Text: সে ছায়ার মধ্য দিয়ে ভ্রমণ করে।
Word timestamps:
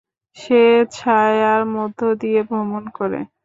সে 0.37 0.61
ছায়ার 0.91 1.61
মধ্য 1.75 1.99
দিয়ে 2.21 2.41
ভ্রমণ 2.49 2.83
করে। 2.97 3.19